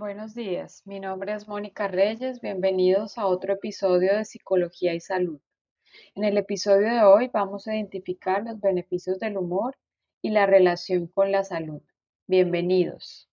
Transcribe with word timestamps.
Buenos 0.00 0.34
días, 0.34 0.80
mi 0.86 0.98
nombre 0.98 1.34
es 1.34 1.46
Mónica 1.46 1.86
Reyes, 1.86 2.40
bienvenidos 2.40 3.18
a 3.18 3.26
otro 3.26 3.52
episodio 3.52 4.16
de 4.16 4.24
Psicología 4.24 4.94
y 4.94 5.00
Salud. 5.00 5.42
En 6.14 6.24
el 6.24 6.38
episodio 6.38 6.88
de 6.90 7.02
hoy 7.02 7.28
vamos 7.30 7.68
a 7.68 7.76
identificar 7.76 8.42
los 8.42 8.58
beneficios 8.58 9.18
del 9.18 9.36
humor 9.36 9.76
y 10.22 10.30
la 10.30 10.46
relación 10.46 11.06
con 11.06 11.30
la 11.30 11.44
salud. 11.44 11.82
Bienvenidos. 12.26 13.28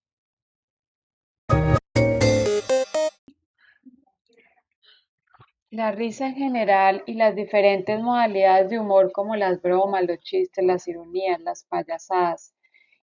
La 5.70 5.94
risa 5.94 6.28
en 6.28 6.36
general 6.36 7.02
y 7.06 7.14
las 7.14 7.34
diferentes 7.34 7.98
modalidades 8.02 8.70
de 8.70 8.80
humor 8.80 9.14
como 9.14 9.38
las 9.38 9.62
bromas, 9.62 10.06
los 10.06 10.20
chistes, 10.20 10.66
las 10.66 10.86
ironías, 10.90 11.40
las 11.40 11.64
payasadas, 11.64 12.57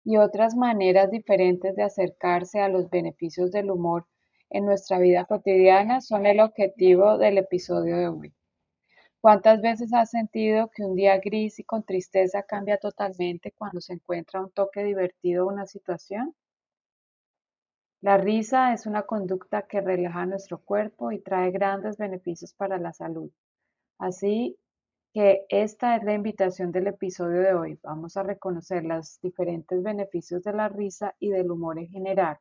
y 0.04 0.18
otras 0.18 0.55
maneras 0.55 1.11
diferentes 1.11 1.75
de 1.75 1.83
acercarse 1.83 2.59
a 2.59 2.70
los 2.70 2.89
beneficios 2.89 3.51
del 3.51 3.71
humor 3.71 4.05
en 4.50 4.65
nuestra 4.65 5.00
vida 5.00 5.25
cotidiana 5.25 6.01
son 6.01 6.25
el 6.25 6.39
objetivo 6.39 7.18
del 7.18 7.37
episodio 7.37 7.97
de 7.97 8.07
hoy. 8.07 8.33
¿Cuántas 9.21 9.61
veces 9.61 9.93
has 9.93 10.10
sentido 10.10 10.71
que 10.75 10.83
un 10.83 10.96
día 10.96 11.19
gris 11.19 11.60
y 11.60 11.64
con 11.64 11.83
tristeza 11.83 12.43
cambia 12.43 12.77
totalmente 12.77 13.51
cuando 13.51 13.79
se 13.79 13.93
encuentra 13.93 14.41
un 14.41 14.51
toque 14.51 14.83
divertido 14.83 15.46
o 15.46 15.50
una 15.50 15.68
situación? 15.68 16.36
La 18.02 18.18
risa 18.18 18.74
es 18.74 18.88
una 18.88 19.04
conducta 19.04 19.68
que 19.68 19.79
relaja 19.79 20.25
nuestro 20.25 20.57
cuerpo 20.57 21.11
y 21.11 21.19
trae 21.19 21.52
grandes 21.52 21.97
beneficios 21.97 22.52
para 22.54 22.79
la 22.79 22.93
salud. 22.93 23.29
Así 23.99 24.57
que 25.14 25.46
esta 25.50 25.97
es 25.97 26.04
la 26.04 26.14
invitación 26.14 26.71
del 26.71 26.88
episodio 26.88 27.42
de 27.42 27.54
hoy. 27.54 27.79
Vamos 27.83 28.15
a 28.15 28.24
reconocer 28.24 28.86
los 28.86 29.19
diferentes 29.21 29.83
beneficios 29.83 30.43
de 30.43 30.54
la 30.54 30.69
risa 30.69 31.15
y 31.19 31.29
del 31.29 31.52
humor 31.52 31.79
en 31.79 31.89
general, 31.89 32.38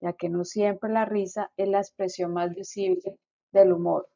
ya 0.00 0.14
que 0.14 0.30
no 0.30 0.44
siempre 0.44 0.90
la 0.90 1.04
risa 1.04 1.50
es 1.56 1.68
la 1.68 1.78
expresión 1.78 2.32
más 2.32 2.54
visible 2.54 3.18
del 3.52 3.72
humor. 3.72 4.08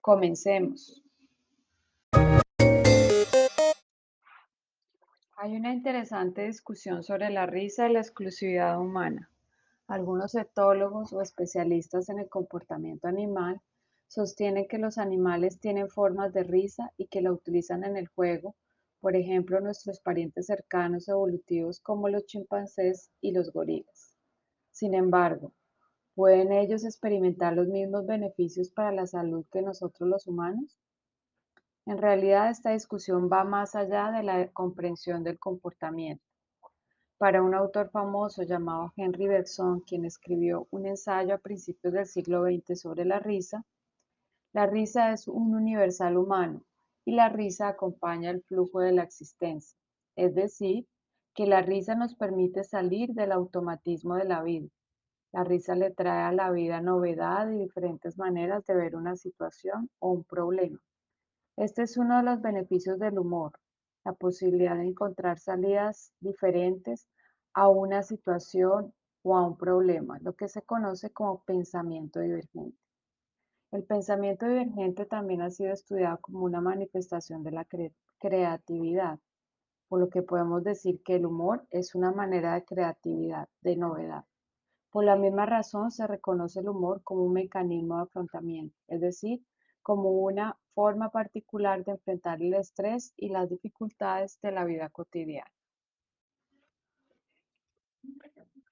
Comencemos. 0.00 1.02
Hay 5.38 5.56
una 5.56 5.72
interesante 5.72 6.46
discusión 6.46 7.02
sobre 7.02 7.30
la 7.30 7.46
risa 7.46 7.88
y 7.88 7.92
la 7.92 8.00
exclusividad 8.00 8.80
humana. 8.80 9.30
Algunos 9.88 10.34
etólogos 10.34 11.12
o 11.12 11.20
especialistas 11.20 12.08
en 12.08 12.20
el 12.20 12.28
comportamiento 12.28 13.08
animal 13.08 13.60
Sostiene 14.08 14.66
que 14.66 14.78
los 14.78 14.98
animales 14.98 15.58
tienen 15.58 15.88
formas 15.88 16.32
de 16.32 16.44
risa 16.44 16.92
y 16.96 17.06
que 17.06 17.20
la 17.20 17.32
utilizan 17.32 17.84
en 17.84 17.96
el 17.96 18.08
juego, 18.08 18.54
por 19.00 19.16
ejemplo 19.16 19.60
nuestros 19.60 20.00
parientes 20.00 20.46
cercanos 20.46 21.08
evolutivos 21.08 21.80
como 21.80 22.08
los 22.08 22.24
chimpancés 22.26 23.10
y 23.20 23.32
los 23.32 23.52
gorilas. 23.52 24.16
Sin 24.70 24.94
embargo, 24.94 25.52
¿pueden 26.14 26.52
ellos 26.52 26.84
experimentar 26.84 27.54
los 27.54 27.68
mismos 27.68 28.06
beneficios 28.06 28.70
para 28.70 28.92
la 28.92 29.06
salud 29.06 29.44
que 29.50 29.62
nosotros 29.62 30.08
los 30.08 30.26
humanos? 30.26 30.78
En 31.84 31.98
realidad 31.98 32.50
esta 32.50 32.70
discusión 32.70 33.28
va 33.30 33.44
más 33.44 33.74
allá 33.74 34.10
de 34.10 34.22
la 34.22 34.48
comprensión 34.48 35.22
del 35.24 35.38
comportamiento. 35.38 36.24
Para 37.18 37.42
un 37.42 37.54
autor 37.54 37.90
famoso 37.90 38.42
llamado 38.42 38.92
Henry 38.96 39.28
Bergson, 39.28 39.80
quien 39.80 40.04
escribió 40.04 40.66
un 40.70 40.86
ensayo 40.86 41.34
a 41.34 41.38
principios 41.38 41.94
del 41.94 42.06
siglo 42.06 42.44
XX 42.44 42.78
sobre 42.78 43.04
la 43.04 43.20
risa, 43.20 43.64
la 44.56 44.64
risa 44.64 45.12
es 45.12 45.28
un 45.28 45.54
universal 45.54 46.16
humano 46.16 46.62
y 47.04 47.14
la 47.14 47.28
risa 47.28 47.68
acompaña 47.68 48.30
el 48.30 48.42
flujo 48.42 48.80
de 48.80 48.90
la 48.90 49.02
existencia, 49.02 49.78
es 50.16 50.34
decir, 50.34 50.86
que 51.34 51.46
la 51.46 51.60
risa 51.60 51.94
nos 51.94 52.14
permite 52.14 52.64
salir 52.64 53.10
del 53.12 53.32
automatismo 53.32 54.14
de 54.14 54.24
la 54.24 54.42
vida. 54.42 54.70
La 55.30 55.44
risa 55.44 55.74
le 55.74 55.90
trae 55.90 56.22
a 56.22 56.32
la 56.32 56.50
vida 56.50 56.80
novedad 56.80 57.50
y 57.50 57.58
diferentes 57.58 58.16
maneras 58.16 58.64
de 58.64 58.74
ver 58.74 58.96
una 58.96 59.16
situación 59.16 59.90
o 59.98 60.12
un 60.12 60.24
problema. 60.24 60.80
Este 61.58 61.82
es 61.82 61.98
uno 61.98 62.16
de 62.16 62.22
los 62.22 62.40
beneficios 62.40 62.98
del 62.98 63.18
humor, 63.18 63.52
la 64.06 64.14
posibilidad 64.14 64.76
de 64.76 64.86
encontrar 64.86 65.38
salidas 65.38 66.14
diferentes 66.20 67.06
a 67.52 67.68
una 67.68 68.02
situación 68.02 68.94
o 69.20 69.36
a 69.36 69.46
un 69.46 69.58
problema, 69.58 70.18
lo 70.20 70.34
que 70.34 70.48
se 70.48 70.62
conoce 70.62 71.10
como 71.10 71.42
pensamiento 71.44 72.20
divergente. 72.20 72.85
El 73.72 73.82
pensamiento 73.82 74.46
divergente 74.46 75.06
también 75.06 75.42
ha 75.42 75.50
sido 75.50 75.72
estudiado 75.72 76.18
como 76.20 76.44
una 76.44 76.60
manifestación 76.60 77.42
de 77.42 77.50
la 77.50 77.66
creatividad, 78.18 79.18
por 79.88 80.00
lo 80.00 80.08
que 80.08 80.22
podemos 80.22 80.62
decir 80.62 81.02
que 81.02 81.16
el 81.16 81.26
humor 81.26 81.66
es 81.70 81.94
una 81.94 82.12
manera 82.12 82.54
de 82.54 82.64
creatividad, 82.64 83.48
de 83.62 83.76
novedad. 83.76 84.24
Por 84.90 85.04
la 85.04 85.16
misma 85.16 85.46
razón 85.46 85.90
se 85.90 86.06
reconoce 86.06 86.60
el 86.60 86.68
humor 86.68 87.02
como 87.02 87.24
un 87.24 87.32
mecanismo 87.32 87.96
de 87.96 88.02
afrontamiento, 88.04 88.76
es 88.86 89.00
decir, 89.00 89.44
como 89.82 90.10
una 90.10 90.56
forma 90.74 91.10
particular 91.10 91.84
de 91.84 91.92
enfrentar 91.92 92.40
el 92.42 92.54
estrés 92.54 93.14
y 93.16 93.30
las 93.30 93.48
dificultades 93.48 94.40
de 94.42 94.52
la 94.52 94.64
vida 94.64 94.88
cotidiana. 94.90 95.55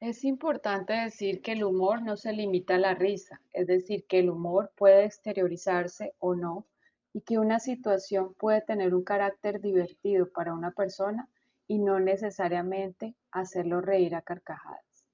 Es 0.05 0.23
importante 0.23 0.93
decir 0.93 1.41
que 1.41 1.53
el 1.53 1.65
humor 1.65 2.03
no 2.03 2.19
se 2.19 2.35
limita 2.35 2.75
a 2.75 2.79
la 2.79 2.95
risa, 2.95 3.41
es 3.55 3.67
decir, 3.67 4.05
que 4.07 4.19
el 4.19 4.29
humor 4.29 4.71
puede 4.77 5.07
exteriorizarse 5.07 6.13
o 6.19 6.35
no 6.35 6.67
y 7.15 7.23
que 7.23 7.39
una 7.39 7.59
situación 7.59 8.35
puede 8.35 8.61
tener 8.61 8.95
un 8.95 9.03
carácter 9.03 9.63
divertido 9.63 10.29
para 10.29 10.53
una 10.53 10.73
persona 10.73 11.31
y 11.67 11.79
no 11.79 12.01
necesariamente 12.01 13.15
hacerlo 13.31 13.81
reír 13.81 14.15
a 14.15 14.21
carcajadas. 14.21 15.07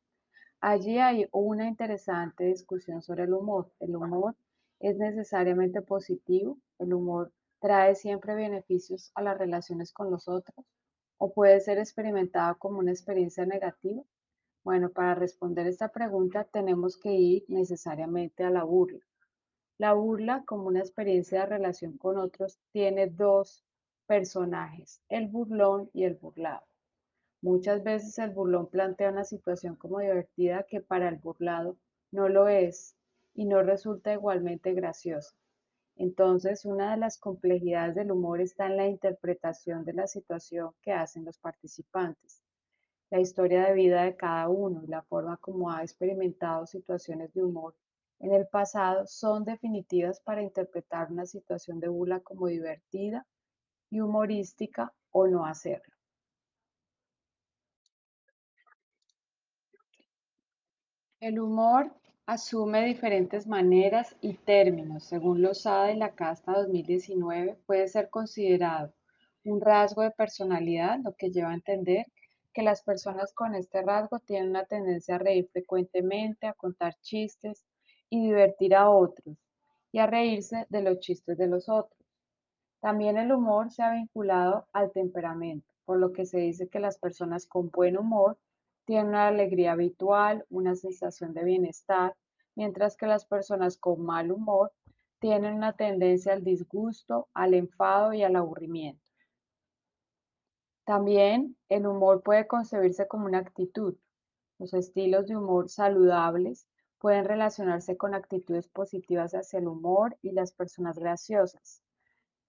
Allí 0.61 0.99
hay 0.99 1.29
una 1.31 1.69
interesante 1.69 2.47
discusión 2.47 3.01
sobre 3.01 3.23
el 3.23 3.33
humor. 3.33 3.71
El 3.79 3.95
humor 3.95 4.35
es 4.81 4.97
necesariamente 4.97 5.83
positivo, 5.83 6.59
el 6.81 6.95
humor 6.95 7.33
trae 7.61 7.95
siempre 7.95 8.35
beneficios 8.35 9.13
a 9.15 9.23
las 9.23 9.39
relaciones 9.39 9.93
con 9.93 10.11
los 10.11 10.27
otros 10.27 10.67
o 11.17 11.33
puede 11.33 11.61
ser 11.61 11.79
experimentado 11.79 12.59
como 12.59 12.81
una 12.81 12.91
experiencia 12.91 13.47
negativa 13.47 14.03
bueno, 14.63 14.91
para 14.91 15.15
responder 15.15 15.67
esta 15.67 15.89
pregunta 15.89 16.45
tenemos 16.45 16.99
que 16.99 17.13
ir 17.13 17.45
necesariamente 17.49 18.45
a 18.45 18.51
la 18.51 18.63
burla. 18.63 19.01
La 19.79 19.95
burla, 19.95 20.45
como 20.47 20.67
una 20.67 20.81
experiencia 20.81 21.41
de 21.41 21.47
relación 21.47 21.97
con 21.97 22.19
otros, 22.19 22.59
tiene 22.71 23.07
dos 23.07 23.65
personajes, 24.07 25.01
el 25.09 25.29
burlón 25.29 25.89
y 25.95 26.05
el 26.05 26.17
burlado. 26.17 26.67
Muchas 27.41 27.83
veces 27.83 28.19
el 28.19 28.31
burlón 28.31 28.67
plantea 28.67 29.11
una 29.11 29.25
situación 29.25 29.77
como 29.77 30.01
divertida 30.01 30.65
que 30.65 30.83
para 30.83 31.09
el 31.09 31.17
burlado 31.17 31.79
no 32.11 32.29
lo 32.29 32.49
es 32.49 32.97
y 33.33 33.47
no 33.47 33.63
resulta 33.63 34.13
igualmente 34.13 34.75
graciosa. 34.75 35.35
Entonces, 35.97 36.67
una 36.67 36.91
de 36.91 36.99
las 36.99 37.17
complejidades 37.19 37.95
del 37.95 38.13
humor 38.13 38.43
está 38.43 38.67
en 38.67 38.77
la 38.77 38.89
interpretación 38.89 39.87
de 39.87 39.95
la 39.95 40.07
situación 40.07 40.73
que 40.83 40.93
hacen 40.93 41.25
los 41.25 41.39
participantes 41.39 42.43
la 43.11 43.21
historia 43.21 43.65
de 43.67 43.75
vida 43.75 44.05
de 44.05 44.17
cada 44.17 44.49
uno 44.49 44.83
y 44.85 44.87
la 44.87 45.03
forma 45.03 45.37
como 45.39 45.71
ha 45.71 45.83
experimentado 45.83 46.67
situaciones 46.67 47.33
de 47.35 47.43
humor 47.43 47.75
en 48.21 48.33
el 48.33 48.47
pasado 48.47 49.07
son 49.07 49.45
definitivas 49.45 50.21
para 50.21 50.43
interpretar 50.43 51.11
una 51.11 51.27
situación 51.27 51.81
de 51.81 51.89
burla 51.89 52.21
como 52.21 52.47
divertida 52.47 53.27
y 53.91 54.01
humorística 54.01 54.93
o 55.11 55.27
no 55.27 55.47
hacerlo. 55.47 55.95
El 61.19 61.41
humor 61.41 61.93
asume 62.27 62.85
diferentes 62.85 63.47
maneras 63.47 64.17
y 64.21 64.35
términos. 64.35 65.05
Según 65.05 65.43
Lozada 65.43 65.91
y 65.91 65.97
la 65.97 66.15
Casta 66.15 66.53
2019, 66.53 67.59
puede 67.67 67.89
ser 67.89 68.09
considerado 68.09 68.95
un 69.45 69.61
rasgo 69.61 70.03
de 70.03 70.11
personalidad, 70.13 70.99
lo 71.03 71.15
que 71.15 71.31
lleva 71.31 71.51
a 71.51 71.55
entender 71.55 72.07
que 72.53 72.63
las 72.63 72.83
personas 72.83 73.33
con 73.33 73.55
este 73.55 73.83
rasgo 73.83 74.19
tienen 74.19 74.51
una 74.51 74.65
tendencia 74.65 75.17
a 75.17 75.19
reír 75.19 75.49
frecuentemente, 75.53 76.47
a 76.47 76.53
contar 76.53 76.95
chistes 77.01 77.65
y 78.09 78.23
divertir 78.23 78.75
a 78.75 78.91
otros, 78.91 79.37
y 79.93 79.99
a 79.99 80.07
reírse 80.07 80.67
de 80.69 80.83
los 80.83 80.99
chistes 81.01 81.39
de 81.39 81.47
los 81.47 81.69
otros. 81.69 82.01
También 82.81 83.19
el 83.19 83.33
humor 83.33 83.71
se 83.71 83.83
ha 83.83 83.93
vinculado 83.93 84.67
al 84.73 84.91
temperamento, 84.91 85.73
por 85.85 85.99
lo 85.99 86.13
que 86.13 86.27
se 86.27 86.39
dice 86.39 86.69
que 86.69 86.81
las 86.81 86.99
personas 86.99 87.47
con 87.47 87.71
buen 87.71 87.99
humor 87.99 88.39
tienen 88.87 89.09
una 89.09 89.29
alegría 89.29 89.73
habitual, 89.73 90.45
una 90.49 90.75
sensación 90.75 91.35
de 91.35 91.45
bienestar, 91.45 92.17
mientras 92.57 92.97
que 92.97 93.07
las 93.07 93.27
personas 93.27 93.77
con 93.77 94.03
mal 94.03 94.33
humor 94.33 94.73
tienen 95.21 95.55
una 95.55 95.75
tendencia 95.75 96.33
al 96.33 96.43
disgusto, 96.43 97.29
al 97.35 97.55
enfado 97.55 98.15
y 98.15 98.23
al 98.23 98.37
aburrimiento. 98.37 99.10
También 100.91 101.57
el 101.69 101.87
humor 101.87 102.21
puede 102.21 102.49
concebirse 102.49 103.07
como 103.07 103.27
una 103.27 103.39
actitud. 103.39 103.95
Los 104.59 104.75
estilos 104.75 105.29
de 105.29 105.37
humor 105.37 105.69
saludables 105.69 106.67
pueden 106.99 107.27
relacionarse 107.27 107.97
con 107.97 108.13
actitudes 108.13 108.67
positivas 108.67 109.33
hacia 109.35 109.61
el 109.61 109.69
humor 109.69 110.19
y 110.21 110.33
las 110.33 110.51
personas 110.51 110.99
graciosas. 110.99 111.81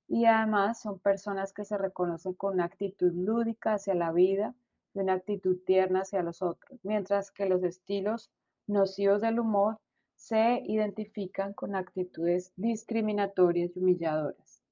Y 0.07 0.25
además 0.25 0.81
son 0.81 0.97
personas 0.97 1.53
que 1.53 1.65
se 1.65 1.77
reconocen 1.77 2.33
con 2.33 2.55
una 2.55 2.65
actitud 2.65 3.13
lúdica 3.13 3.75
hacia 3.75 3.93
la 3.93 4.11
vida 4.11 4.55
y 4.95 5.01
una 5.01 5.13
actitud 5.13 5.59
tierna 5.63 5.99
hacia 6.01 6.23
los 6.23 6.41
otros, 6.41 6.79
mientras 6.81 7.29
que 7.29 7.45
los 7.45 7.61
estilos 7.61 8.31
nocivos 8.65 9.21
del 9.21 9.39
humor 9.39 9.77
se 10.15 10.63
identifican 10.65 11.53
con 11.53 11.75
actitudes 11.75 12.53
discriminatorias 12.55 13.69
y 13.75 13.79
humilladoras. 13.81 14.63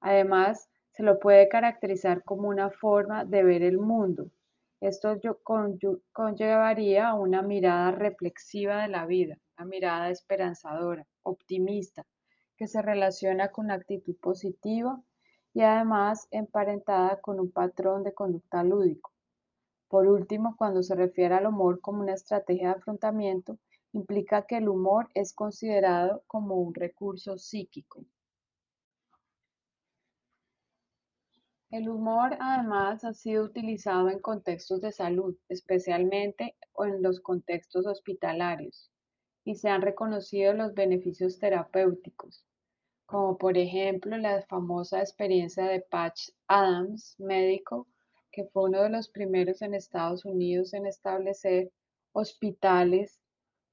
Además, 0.00 0.68
se 0.92 1.02
lo 1.02 1.18
puede 1.18 1.48
caracterizar 1.48 2.22
como 2.22 2.48
una 2.48 2.70
forma 2.70 3.24
de 3.24 3.42
ver 3.42 3.62
el 3.62 3.78
mundo. 3.78 4.30
Esto 4.80 5.16
conllevaría 6.12 7.08
a 7.08 7.14
una 7.14 7.40
mirada 7.40 7.92
reflexiva 7.92 8.82
de 8.82 8.88
la 8.88 9.06
vida, 9.06 9.38
una 9.56 9.66
mirada 9.66 10.10
esperanzadora, 10.10 11.06
optimista, 11.22 12.04
que 12.56 12.66
se 12.66 12.82
relaciona 12.82 13.48
con 13.48 13.70
actitud 13.70 14.16
positiva 14.20 15.00
y 15.54 15.62
además 15.62 16.28
emparentada 16.30 17.20
con 17.20 17.40
un 17.40 17.50
patrón 17.50 18.02
de 18.02 18.12
conducta 18.12 18.62
lúdico. 18.62 19.12
Por 19.88 20.06
último, 20.06 20.56
cuando 20.56 20.82
se 20.82 20.94
refiere 20.94 21.34
al 21.34 21.46
humor 21.46 21.80
como 21.80 22.00
una 22.00 22.14
estrategia 22.14 22.68
de 22.68 22.74
afrontamiento, 22.74 23.58
implica 23.92 24.46
que 24.46 24.56
el 24.56 24.68
humor 24.68 25.08
es 25.14 25.32
considerado 25.34 26.22
como 26.26 26.56
un 26.56 26.74
recurso 26.74 27.38
psíquico. 27.38 28.04
El 31.72 31.88
humor 31.88 32.36
además 32.38 33.02
ha 33.02 33.14
sido 33.14 33.44
utilizado 33.44 34.10
en 34.10 34.18
contextos 34.18 34.82
de 34.82 34.92
salud, 34.92 35.38
especialmente 35.48 36.54
en 36.78 37.02
los 37.02 37.18
contextos 37.20 37.86
hospitalarios, 37.86 38.90
y 39.42 39.54
se 39.54 39.70
han 39.70 39.80
reconocido 39.80 40.52
los 40.52 40.74
beneficios 40.74 41.38
terapéuticos, 41.38 42.44
como 43.06 43.38
por 43.38 43.56
ejemplo 43.56 44.18
la 44.18 44.42
famosa 44.42 45.00
experiencia 45.00 45.64
de 45.64 45.80
Patch 45.80 46.28
Adams, 46.46 47.16
médico, 47.18 47.88
que 48.30 48.44
fue 48.44 48.64
uno 48.64 48.82
de 48.82 48.90
los 48.90 49.08
primeros 49.08 49.62
en 49.62 49.72
Estados 49.72 50.26
Unidos 50.26 50.74
en 50.74 50.84
establecer 50.84 51.72
hospitales 52.12 53.18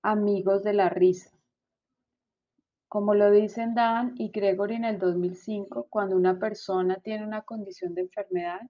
amigos 0.04 0.64
de 0.64 0.72
la 0.72 0.88
risa. 0.88 1.32
Como 2.90 3.14
lo 3.14 3.30
dicen 3.30 3.76
Dan 3.76 4.16
y 4.18 4.30
Gregory 4.32 4.74
en 4.74 4.84
el 4.84 4.98
2005, 4.98 5.86
cuando 5.92 6.16
una 6.16 6.40
persona 6.40 6.96
tiene 6.96 7.24
una 7.24 7.44
condición 7.44 7.94
de 7.94 8.02
enfermedad, 8.02 8.62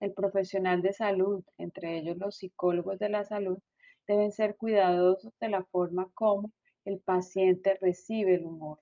el 0.00 0.12
profesional 0.12 0.82
de 0.82 0.92
salud, 0.92 1.42
entre 1.56 1.96
ellos 1.96 2.18
los 2.18 2.36
psicólogos 2.36 2.98
de 2.98 3.08
la 3.08 3.24
salud, 3.24 3.58
deben 4.06 4.32
ser 4.32 4.56
cuidadosos 4.56 5.32
de 5.40 5.48
la 5.48 5.64
forma 5.64 6.10
como 6.12 6.52
el 6.84 7.00
paciente 7.00 7.78
recibe 7.80 8.34
el 8.34 8.44
humor. 8.44 8.80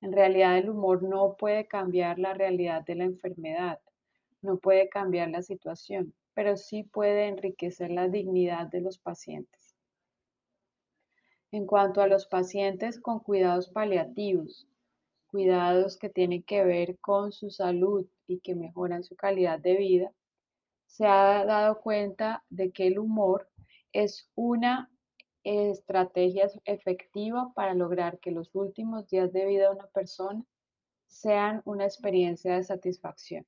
En 0.00 0.12
realidad 0.12 0.56
el 0.56 0.70
humor 0.70 1.02
no 1.02 1.34
puede 1.36 1.66
cambiar 1.66 2.20
la 2.20 2.32
realidad 2.32 2.84
de 2.84 2.94
la 2.94 3.04
enfermedad, 3.04 3.80
no 4.40 4.56
puede 4.58 4.88
cambiar 4.88 5.30
la 5.30 5.42
situación, 5.42 6.14
pero 6.32 6.56
sí 6.56 6.84
puede 6.84 7.26
enriquecer 7.26 7.90
la 7.90 8.06
dignidad 8.06 8.68
de 8.68 8.82
los 8.82 8.98
pacientes. 8.98 9.61
En 11.52 11.66
cuanto 11.66 12.00
a 12.00 12.06
los 12.06 12.26
pacientes 12.26 12.98
con 12.98 13.20
cuidados 13.20 13.68
paliativos, 13.68 14.66
cuidados 15.26 15.98
que 15.98 16.08
tienen 16.08 16.42
que 16.42 16.64
ver 16.64 16.98
con 16.98 17.30
su 17.30 17.50
salud 17.50 18.06
y 18.26 18.40
que 18.40 18.54
mejoran 18.54 19.04
su 19.04 19.16
calidad 19.16 19.58
de 19.58 19.76
vida, 19.76 20.12
se 20.86 21.06
ha 21.06 21.44
dado 21.44 21.80
cuenta 21.80 22.42
de 22.48 22.72
que 22.72 22.86
el 22.86 22.98
humor 22.98 23.50
es 23.92 24.30
una 24.34 24.90
estrategias 25.44 26.58
efectivas 26.64 27.48
para 27.54 27.74
lograr 27.74 28.18
que 28.18 28.30
los 28.30 28.54
últimos 28.54 29.08
días 29.08 29.32
de 29.32 29.44
vida 29.44 29.68
de 29.68 29.74
una 29.74 29.88
persona 29.88 30.44
sean 31.06 31.60
una 31.64 31.84
experiencia 31.84 32.56
de 32.56 32.64
satisfacción. 32.64 33.46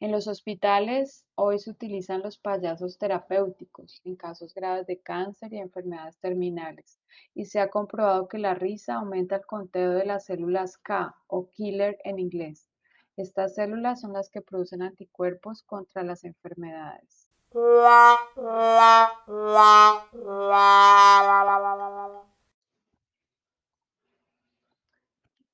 En 0.00 0.10
los 0.10 0.26
hospitales 0.26 1.24
hoy 1.36 1.58
se 1.58 1.70
utilizan 1.70 2.20
los 2.20 2.36
payasos 2.36 2.98
terapéuticos 2.98 4.02
en 4.04 4.16
casos 4.16 4.52
graves 4.52 4.86
de 4.86 5.00
cáncer 5.00 5.52
y 5.52 5.58
enfermedades 5.58 6.18
terminales 6.18 6.98
y 7.32 7.44
se 7.44 7.60
ha 7.60 7.70
comprobado 7.70 8.26
que 8.28 8.38
la 8.38 8.54
risa 8.54 8.94
aumenta 8.96 9.36
el 9.36 9.46
conteo 9.46 9.92
de 9.92 10.04
las 10.04 10.26
células 10.26 10.78
K 10.78 11.14
o 11.28 11.48
killer 11.50 11.96
en 12.04 12.18
inglés. 12.18 12.68
Estas 13.16 13.54
células 13.54 14.00
son 14.00 14.12
las 14.12 14.28
que 14.28 14.42
producen 14.42 14.82
anticuerpos 14.82 15.62
contra 15.62 16.02
las 16.02 16.24
enfermedades. 16.24 17.30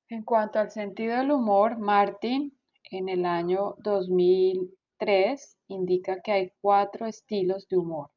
En 0.09 0.23
cuanto 0.23 0.59
al 0.59 0.71
sentido 0.71 1.17
del 1.17 1.31
humor, 1.31 1.77
Martin 1.77 2.57
en 2.91 3.07
el 3.07 3.25
año 3.25 3.75
2003 3.79 5.57
indica 5.67 6.21
que 6.21 6.31
hay 6.33 6.51
cuatro 6.59 7.07
estilos 7.07 7.67
de 7.69 7.77
humor, 7.77 8.11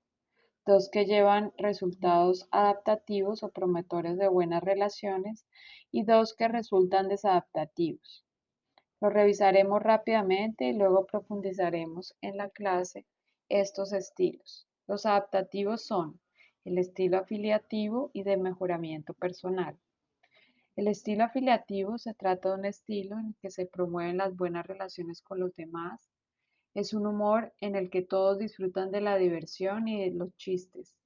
dos 0.67 0.91
que 0.91 1.05
llevan 1.07 1.53
resultados 1.57 2.49
adaptativos 2.51 3.45
o 3.45 3.51
prometores 3.51 4.19
de 4.19 4.27
buenas 4.27 4.65
relaciones 4.65 5.47
y 5.93 6.03
dos 6.03 6.35
que 6.35 6.49
resultan 6.49 7.09
desadaptativos. 7.09 8.27
Lo 9.01 9.11
revisaremos 9.11 9.81
rápidamente 9.81 10.65
y 10.65 10.73
luego 10.73 11.07
profundizaremos 11.07 12.17
en 12.21 12.37
la 12.37 12.51
clase 12.51 13.07
estos 13.49 13.93
estilos. 13.93 14.67
Los 14.89 15.07
adaptativos 15.07 15.87
son 15.87 16.21
el 16.65 16.79
estilo 16.79 17.19
afiliativo 17.19 18.11
y 18.13 18.25
de 18.25 18.37
mejoramiento 18.37 19.15
personal. 19.15 19.79
El 20.77 20.89
estilo 20.89 21.23
afiliativo 21.23 21.99
se 21.99 22.15
trata 22.15 22.49
de 22.49 22.55
un 22.57 22.65
estilo 22.65 23.17
en 23.17 23.27
el 23.29 23.37
que 23.41 23.51
se 23.51 23.65
promueven 23.65 24.17
las 24.17 24.35
buenas 24.35 24.67
relaciones 24.67 25.23
con 25.23 25.39
los 25.39 25.55
demás. 25.55 26.11
Es 26.75 26.95
un 26.95 27.07
humor 27.07 27.53
en 27.61 27.77
el 27.77 27.91
que 27.91 28.03
todos 28.03 28.41
disfrutan 28.41 28.91
de 28.91 29.01
la 29.01 29.17
diversión 29.17 29.87
y 29.87 30.05
de 30.05 30.11
los 30.11 30.37
chistes. 30.37 30.97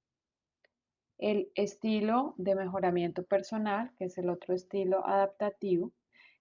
El 1.18 1.52
estilo 1.54 2.34
de 2.38 2.54
mejoramiento 2.54 3.24
personal, 3.24 3.92
que 3.98 4.06
es 4.06 4.16
el 4.16 4.30
otro 4.30 4.54
estilo 4.54 5.06
adaptativo, 5.06 5.92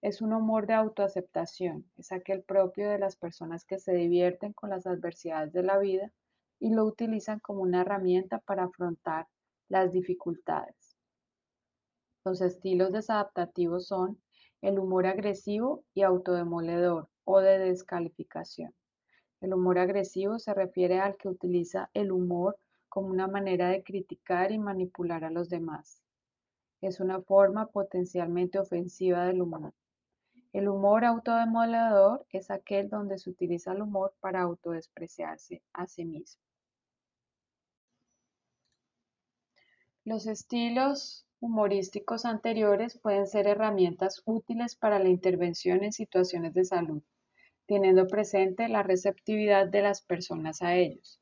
es 0.02 0.22
un 0.22 0.32
humor 0.32 0.66
de 0.66 0.76
autoaceptación, 0.76 1.86
es 1.98 2.14
aquel 2.14 2.44
propio 2.44 2.90
de 2.90 3.00
las 3.00 3.18
personas 3.18 3.66
que 3.66 3.80
se 3.80 3.94
divierten 3.94 4.54
con 4.54 4.70
las 4.70 4.88
adversidades 4.88 5.52
de 5.52 5.64
la 5.64 5.80
vida 5.80 6.14
y 6.60 6.74
lo 6.74 6.86
utilizan 6.86 7.40
como 7.40 7.62
una 7.62 7.82
herramienta 7.82 8.40
para 8.40 8.64
afrontar 8.64 9.28
las 9.68 9.92
dificultades. 9.92 10.97
Los 12.28 12.42
estilos 12.42 12.92
desadaptativos 12.92 13.88
son 13.88 14.22
el 14.62 14.80
humor 14.80 15.08
agresivo 15.08 15.86
y 15.94 16.02
autodemoledor 16.02 17.08
o 17.24 17.40
de 17.40 17.58
descalificación. 17.58 18.76
El 19.40 19.54
humor 19.54 19.80
agresivo 19.80 20.38
se 20.38 20.54
refiere 20.54 21.00
al 21.00 21.16
que 21.16 21.30
utiliza 21.30 21.90
el 21.94 22.12
humor 22.12 22.60
como 22.90 23.08
una 23.08 23.30
manera 23.30 23.70
de 23.70 23.82
criticar 23.82 24.52
y 24.52 24.60
manipular 24.60 25.24
a 25.24 25.30
los 25.30 25.48
demás. 25.48 26.04
Es 26.82 27.00
una 27.00 27.22
forma 27.22 27.68
potencialmente 27.68 28.60
ofensiva 28.60 29.24
del 29.24 29.42
humor. 29.42 29.74
El 30.52 30.68
humor 30.68 31.06
autodemoledor 31.06 32.26
es 32.32 32.52
aquel 32.52 32.90
donde 32.90 33.20
se 33.20 33.30
utiliza 33.30 33.72
el 33.72 33.84
humor 33.84 34.14
para 34.20 34.42
autodespreciarse 34.42 35.64
a 35.72 35.88
sí 35.88 36.04
mismo. 36.04 36.42
Los 40.04 40.28
estilos 40.28 41.27
humorísticos 41.40 42.26
anteriores 42.26 42.98
pueden 42.98 43.28
ser 43.28 43.48
herramientas 43.48 44.22
útiles 44.26 44.76
para 44.76 45.00
la 45.00 45.10
intervención 45.10 45.84
en 45.84 45.94
situaciones 45.94 46.54
de 46.54 46.66
salud, 46.66 47.04
teniendo 47.68 48.08
presente 48.08 48.68
la 48.68 48.84
receptividad 48.84 49.68
de 49.68 49.82
las 49.82 50.02
personas 50.02 50.62
a 50.62 50.76
ellos. 50.76 51.22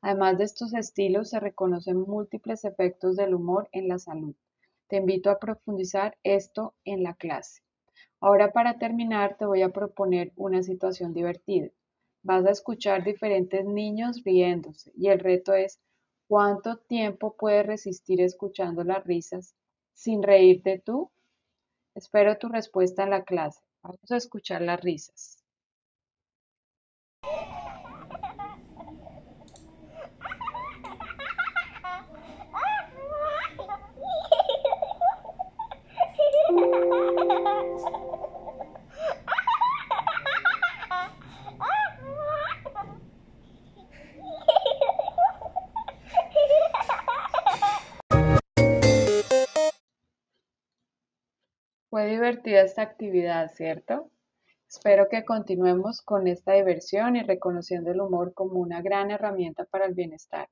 Además 0.00 0.38
de 0.38 0.44
estos 0.44 0.72
estilos, 0.72 1.30
se 1.30 1.40
reconocen 1.40 2.00
múltiples 2.00 2.64
efectos 2.64 3.16
del 3.16 3.34
humor 3.34 3.68
en 3.72 3.88
la 3.88 3.98
salud. 3.98 4.34
Te 4.88 4.96
invito 4.96 5.30
a 5.30 5.38
profundizar 5.38 6.16
esto 6.22 6.74
en 6.84 7.02
la 7.02 7.14
clase. 7.14 7.62
Ahora 8.18 8.52
para 8.52 8.78
terminar 8.78 9.36
te 9.36 9.46
voy 9.46 9.62
a 9.62 9.70
proponer 9.70 10.32
una 10.36 10.62
situación 10.62 11.12
divertida. 11.12 11.68
Vas 12.22 12.44
a 12.44 12.50
escuchar 12.50 13.04
diferentes 13.04 13.64
niños 13.64 14.22
riéndose 14.24 14.92
y 14.96 15.08
el 15.08 15.20
reto 15.20 15.54
es 15.54 15.80
¿cuánto 16.30 16.76
tiempo 16.76 17.34
puedes 17.36 17.66
resistir 17.66 18.20
escuchando 18.20 18.84
las 18.84 19.02
risas 19.02 19.56
sin 19.94 20.22
reírte 20.22 20.78
tú? 20.78 21.10
Espero 21.96 22.38
tu 22.38 22.48
respuesta 22.48 23.02
en 23.02 23.10
la 23.10 23.24
clase. 23.24 23.60
Vamos 23.82 24.08
a 24.12 24.16
escuchar 24.16 24.62
las 24.62 24.80
risas. 24.80 25.39
Fue 52.00 52.08
divertida 52.08 52.62
esta 52.62 52.80
actividad, 52.80 53.52
¿cierto? 53.52 54.10
Espero 54.66 55.10
que 55.10 55.26
continuemos 55.26 56.00
con 56.00 56.28
esta 56.28 56.54
diversión 56.54 57.14
y 57.16 57.22
reconociendo 57.22 57.90
el 57.90 58.00
humor 58.00 58.32
como 58.32 58.58
una 58.58 58.80
gran 58.80 59.10
herramienta 59.10 59.66
para 59.66 59.84
el 59.84 59.92
bienestar. 59.92 60.48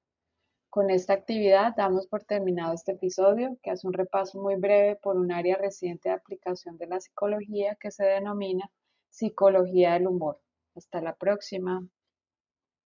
Con 0.69 0.91
esta 0.91 1.15
actividad 1.15 1.73
damos 1.75 2.07
por 2.07 2.25
terminado 2.25 2.75
este 2.75 2.93
episodio, 2.93 3.57
que 3.63 3.71
hace 3.71 3.87
un 3.87 3.95
repaso 3.95 4.39
muy 4.43 4.57
breve 4.57 4.97
por 4.97 5.17
un 5.17 5.33
área 5.33 5.57
reciente 5.57 6.11
de 6.11 6.17
aplicación 6.17 6.77
de 6.77 6.87
la 6.87 7.01
psicología 7.01 7.79
que 7.81 7.93
se 7.93 8.05
denomina 8.05 8.71
psicología 9.09 9.95
del 9.95 10.09
humor. 10.09 10.43
Hasta 10.75 11.01
la 11.01 11.17
próxima. 11.17 11.81